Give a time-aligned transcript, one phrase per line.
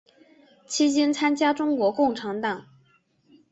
[0.65, 2.65] 期间参加中国共产党。